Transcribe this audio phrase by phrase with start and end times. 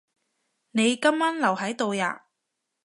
[0.71, 2.23] 你今晚留喺度呀？